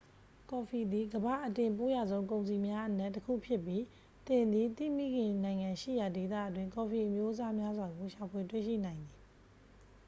[0.49, 3.83] ကော်ဖီသည် ကမ္ဘာ့အတင်ပို့ရဆုံးကုန်စည်များအနက်တစ်ခုဖြစ်ပြီး
[4.25, 9.17] သင်သည် သင့်မိခင်နိုင်ငံရှိရာဒေသအတွင်း ကော်ဖီအမျိုးအစားများစွာကို ရှာဖွေတွေ့ရှိနိုင်သည်